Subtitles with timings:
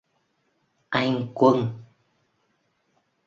[0.89, 1.57] Anh quân